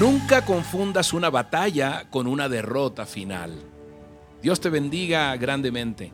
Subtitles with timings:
[0.00, 3.52] Nunca confundas una batalla con una derrota final.
[4.42, 6.10] Dios te bendiga grandemente.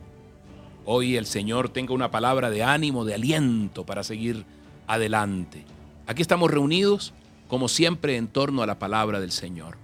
[0.85, 4.45] Hoy el Señor tenga una palabra de ánimo, de aliento para seguir
[4.89, 5.65] adelante.
[6.09, 7.15] Aquí estamos reunidos,
[7.47, 9.77] como siempre, en torno a la palabra del Señor.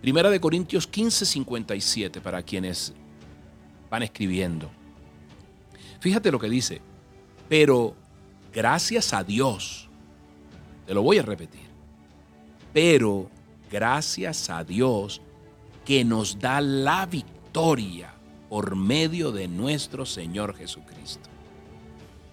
[0.00, 2.94] Primera de Corintios 15, 57, para quienes
[3.90, 4.70] van escribiendo.
[6.00, 6.80] Fíjate lo que dice,
[7.50, 7.94] pero
[8.50, 9.90] gracias a Dios,
[10.86, 11.73] te lo voy a repetir,
[12.74, 13.30] pero
[13.70, 15.22] gracias a Dios
[15.86, 18.12] que nos da la victoria
[18.50, 21.30] por medio de nuestro Señor Jesucristo.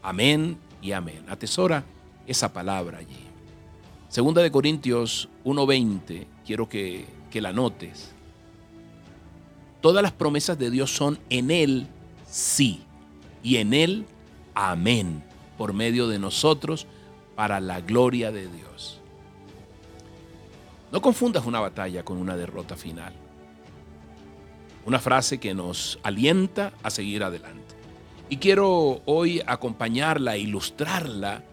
[0.02, 1.24] Amén y amén.
[1.30, 1.84] Atesora
[2.26, 3.24] esa palabra allí.
[4.10, 8.12] Segunda de Corintios 1:20, quiero que, que la notes.
[9.80, 11.88] Todas las promesas de Dios son en Él
[12.28, 12.82] sí
[13.44, 14.06] y en Él
[14.56, 15.24] amén,
[15.58, 16.88] por medio de nosotros,
[17.36, 19.01] para la gloria de Dios.
[20.92, 23.14] No confundas una batalla con una derrota final.
[24.86, 27.76] Una frase que nos alienta a seguir adelante.
[28.30, 31.44] Y quiero hoy acompañarla, ilustrarla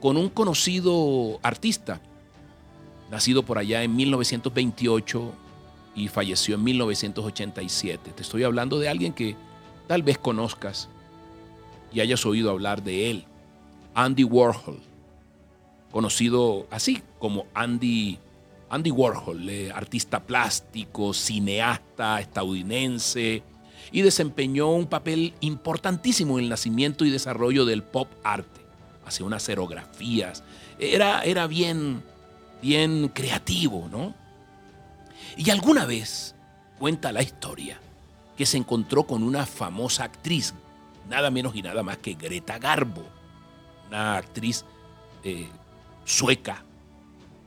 [0.00, 2.00] con un conocido artista,
[3.10, 5.32] nacido por allá en 1928
[5.94, 8.10] y falleció en 1987.
[8.10, 9.36] Te estoy hablando de alguien que
[9.86, 10.88] tal vez conozcas
[11.92, 13.24] y hayas oído hablar de él,
[13.94, 14.80] Andy Warhol,
[15.92, 18.18] conocido así como Andy
[18.72, 23.42] Andy Warhol, eh, artista plástico, cineasta estadounidense,
[23.92, 28.62] y desempeñó un papel importantísimo en el nacimiento y desarrollo del pop arte.
[29.04, 30.42] Hacía unas aerografías.
[30.78, 32.02] Era, era bien,
[32.62, 34.14] bien creativo, ¿no?
[35.36, 36.34] Y alguna vez
[36.78, 37.78] cuenta la historia
[38.38, 40.54] que se encontró con una famosa actriz,
[41.10, 43.04] nada menos y nada más que Greta Garbo,
[43.88, 44.64] una actriz
[45.24, 45.48] eh,
[46.04, 46.64] sueca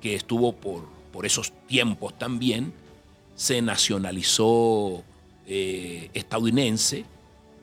[0.02, 2.74] que estuvo por por esos tiempos también,
[3.36, 5.02] se nacionalizó
[5.46, 7.06] eh, estadounidense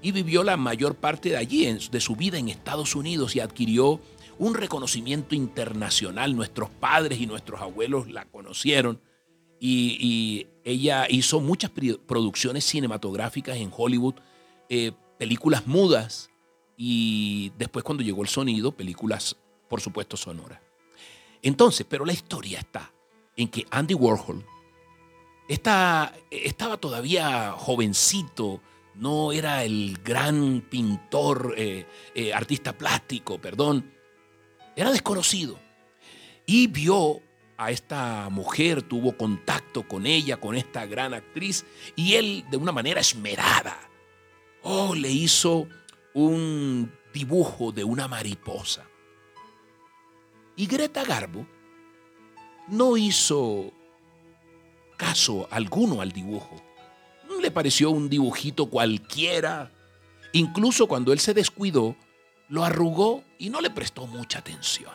[0.00, 4.00] y vivió la mayor parte de allí, de su vida en Estados Unidos y adquirió
[4.39, 6.34] un reconocimiento internacional.
[6.34, 9.03] Nuestros padres y nuestros abuelos la conocieron
[9.61, 11.72] y, ella hizo muchas
[12.06, 14.15] producciones cinematográficas en Hollywood,
[14.69, 16.31] eh, películas mudas
[16.77, 19.37] y después cuando llegó el sonido, películas,
[19.69, 20.61] por supuesto, sonoras.
[21.42, 22.92] Entonces, pero la historia está
[23.36, 24.44] en que Andy Warhol
[25.48, 28.60] estaba todavía jovencito,
[28.94, 33.92] no era el gran pintor, eh, eh, artista plástico, perdón,
[34.76, 35.58] era desconocido.
[36.47, 37.20] Y vio
[37.56, 41.64] a esta mujer, tuvo contacto con ella, con esta gran actriz,
[41.97, 43.78] y él de una manera esmerada,
[44.62, 45.69] oh, le hizo
[46.14, 48.86] un dibujo de una mariposa.
[50.57, 51.47] Y Greta Garbo
[52.69, 53.73] no hizo
[54.97, 56.57] caso alguno al dibujo.
[57.41, 59.73] Le pareció un dibujito cualquiera.
[60.33, 61.97] Incluso cuando él se descuidó,
[62.49, 64.93] lo arrugó y no le prestó mucha atención.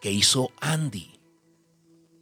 [0.00, 1.20] ¿Qué hizo Andy?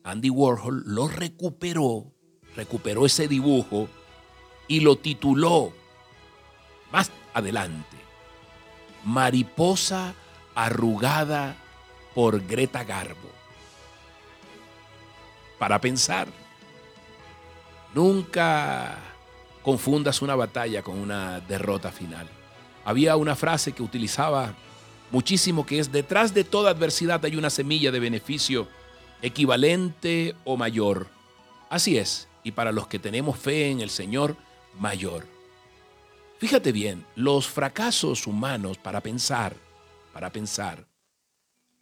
[0.04, 2.12] Andy Warhol lo recuperó,
[2.54, 3.88] recuperó ese dibujo
[4.68, 5.72] y lo tituló
[6.92, 7.96] más adelante,
[9.04, 10.14] Mariposa
[10.54, 11.56] arrugada
[12.14, 13.30] por Greta Garbo
[15.58, 16.26] para pensar.
[17.94, 18.98] Nunca
[19.62, 22.26] confundas una batalla con una derrota final.
[22.84, 24.54] Había una frase que utilizaba
[25.10, 28.68] muchísimo que es, detrás de toda adversidad hay una semilla de beneficio
[29.20, 31.08] equivalente o mayor.
[31.68, 34.36] Así es, y para los que tenemos fe en el Señor,
[34.78, 35.26] mayor.
[36.38, 39.54] Fíjate bien, los fracasos humanos para pensar,
[40.12, 40.88] para pensar,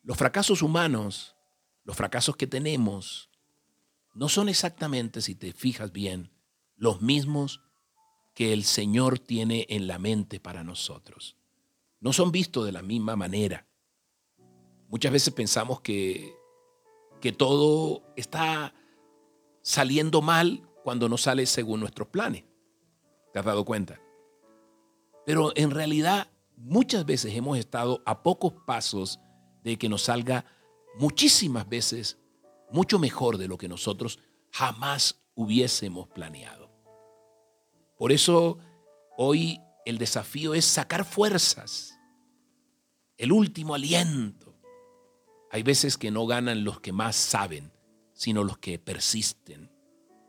[0.02, 1.36] los fracasos humanos,
[1.84, 3.30] los fracasos que tenemos,
[4.14, 6.30] no son exactamente, si te fijas bien,
[6.76, 7.60] los mismos
[8.34, 11.36] que el Señor tiene en la mente para nosotros.
[12.00, 13.66] No son vistos de la misma manera.
[14.88, 16.34] Muchas veces pensamos que,
[17.20, 18.74] que todo está
[19.62, 22.44] saliendo mal cuando no sale según nuestros planes.
[23.32, 24.00] ¿Te has dado cuenta?
[25.26, 29.20] Pero en realidad muchas veces hemos estado a pocos pasos
[29.62, 30.44] de que nos salga
[30.98, 32.18] muchísimas veces
[32.70, 34.18] mucho mejor de lo que nosotros
[34.50, 36.70] jamás hubiésemos planeado.
[37.96, 38.58] Por eso
[39.16, 41.98] hoy el desafío es sacar fuerzas,
[43.16, 44.54] el último aliento.
[45.50, 47.72] Hay veces que no ganan los que más saben,
[48.12, 49.72] sino los que persisten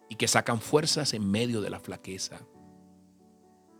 [0.09, 2.47] y que sacan fuerzas en medio de la flaqueza.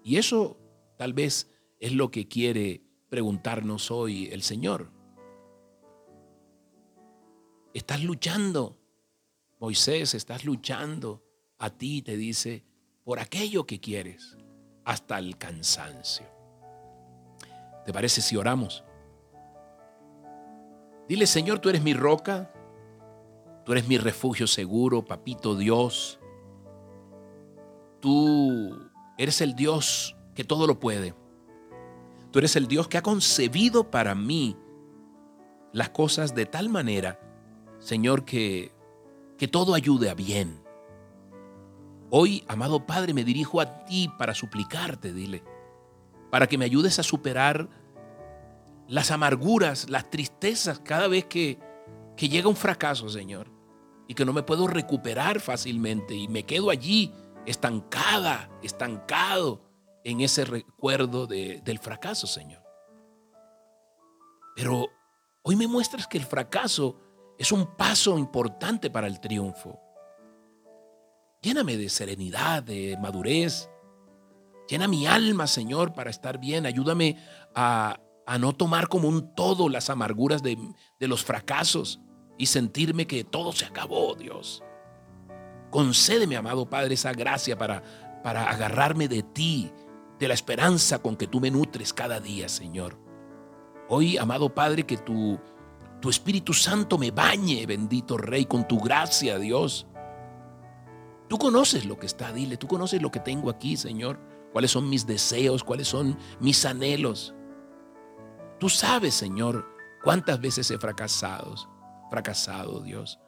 [0.03, 0.59] Y eso
[0.97, 1.47] tal vez
[1.79, 4.91] es lo que quiere preguntarnos hoy el Señor.
[7.73, 8.77] estás luchando.
[9.59, 11.23] Moisés, estás luchando.
[11.57, 12.63] A ti te dice,
[13.03, 14.37] por aquello que quieres,
[14.85, 16.25] hasta el cansancio.
[17.85, 18.83] ¿Te parece si oramos?
[21.07, 22.53] Dile, Señor, tú eres mi roca,
[23.65, 26.19] tú eres mi refugio seguro, papito Dios.
[27.99, 31.13] Tú eres el Dios que todo lo puede.
[32.31, 34.55] Tú eres el Dios que ha concebido para mí
[35.71, 37.19] las cosas de tal manera,
[37.79, 38.71] Señor, que,
[39.37, 40.63] que todo ayude a bien.
[42.11, 45.43] Hoy, amado Padre, me dirijo a ti para suplicarte, dile,
[46.31, 47.69] para que me ayudes a superar
[48.87, 51.59] las amarguras, las tristezas cada vez que,
[52.17, 53.51] que llega un fracaso, Señor,
[54.07, 57.11] y que no me puedo recuperar fácilmente y me quedo allí
[57.45, 59.68] estancada, estancado
[60.03, 62.63] en ese recuerdo del fracaso, Señor.
[64.55, 64.87] Pero
[65.43, 66.99] hoy me muestras que el fracaso
[67.37, 69.79] es un paso importante para el triunfo.
[71.41, 73.69] Lléname de serenidad, de madurez.
[74.67, 76.65] Llena mi alma, Señor, para estar bien.
[76.65, 77.17] Ayúdame
[77.55, 77.99] a,
[78.39, 80.57] no tomar como un todo las amarguras de,
[80.99, 81.99] de los fracasos
[82.37, 84.63] y sentirme que todo se acabó, Dios.
[85.71, 87.83] Concédeme, amado Padre, esa gracia para,
[88.23, 89.71] para agarrarme de ti,
[90.19, 92.97] de la esperanza con que tú me nutres cada día, Señor.
[93.87, 95.39] Hoy, amado Padre, que tu,
[96.01, 99.87] tu Espíritu Santo me bañe, bendito Rey, con tu gracia, Dios.
[101.27, 104.19] Tú conoces lo que está, dile, tú conoces lo que tengo aquí, Señor.
[104.51, 107.33] Cuáles son mis deseos, cuáles son mis anhelos.
[108.59, 109.65] Tú sabes, Señor,
[110.03, 111.55] cuántas veces he fracasado,
[112.09, 113.19] fracasado, Dios.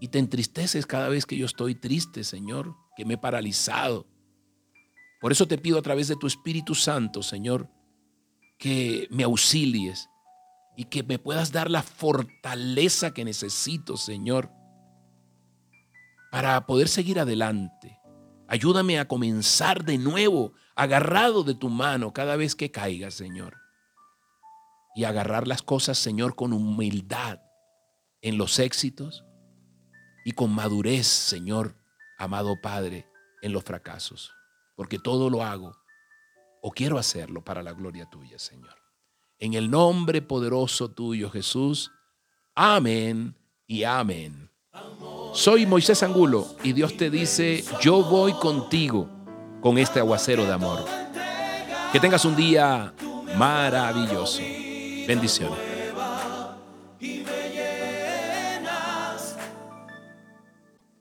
[0.00, 4.06] Y te entristeces cada vez que yo estoy triste, Señor, que me he paralizado.
[5.26, 7.68] Por eso te pido a través de tu Espíritu Santo, Señor,
[8.60, 10.08] que me auxilies
[10.76, 14.52] y que me puedas dar la fortaleza que necesito, Señor,
[16.30, 17.98] para poder seguir adelante.
[18.46, 23.56] Ayúdame a comenzar de nuevo, agarrado de tu mano cada vez que caiga, Señor.
[24.94, 27.40] Y agarrar las cosas, Señor, con humildad
[28.22, 29.24] en los éxitos
[30.24, 31.74] y con madurez, Señor,
[32.16, 33.08] amado Padre,
[33.42, 34.35] en los fracasos
[34.76, 35.76] porque todo lo hago
[36.62, 38.74] o quiero hacerlo para la gloria tuya, Señor.
[39.38, 41.90] En el nombre poderoso tuyo, Jesús.
[42.54, 43.34] Amén
[43.66, 44.50] y amén.
[45.32, 49.08] Soy Moisés Angulo y Dios te dice, yo voy contigo
[49.60, 50.84] con este aguacero de amor.
[51.92, 52.94] Que tengas un día
[53.36, 54.40] maravilloso.
[55.06, 55.65] Bendiciones.